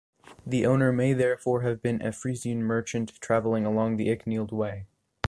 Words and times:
The 0.47 0.65
owner 0.65 0.91
may 0.91 1.13
therefore 1.13 1.61
have 1.61 1.79
been 1.83 2.01
a 2.01 2.11
Frisian 2.11 2.63
merchant 2.63 3.21
travelling 3.21 3.67
along 3.67 3.97
the 3.97 4.07
Icknield 4.07 4.51
Way. 4.51 4.87